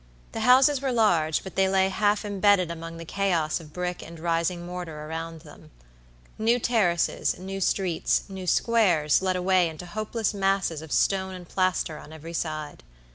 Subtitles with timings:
[0.31, 4.19] The houses were large, but they lay half imbedded among the chaos of brick and
[4.19, 5.69] rising mortar around them.
[6.39, 11.99] New terraces, new streets, new squares led away into hopeless masses of stone and plaster
[11.99, 12.81] on every side.